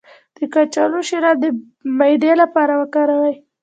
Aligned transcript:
د 0.35 0.37
کچالو 0.53 0.99
شیره 1.09 1.31
د 1.41 1.43
معدې 1.97 2.33
لپاره 2.41 2.73
وکاروئ 2.81 3.35